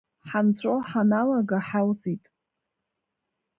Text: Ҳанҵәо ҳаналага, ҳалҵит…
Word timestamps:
Ҳанҵәо 0.29 0.73
ҳаналага, 0.89 1.59
ҳалҵит… 1.67 2.23